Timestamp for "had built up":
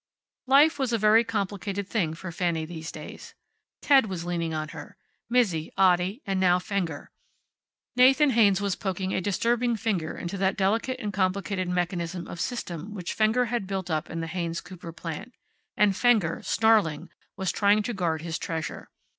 13.45-14.09